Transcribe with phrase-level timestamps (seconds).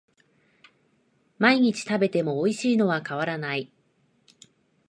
[1.37, 3.71] 毎日食べてもおいしいのは変わらない